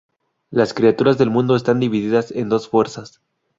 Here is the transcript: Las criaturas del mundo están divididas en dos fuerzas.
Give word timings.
Las 0.49 0.73
criaturas 0.73 1.19
del 1.19 1.29
mundo 1.29 1.55
están 1.55 1.79
divididas 1.79 2.31
en 2.31 2.49
dos 2.49 2.67
fuerzas. 2.67 3.21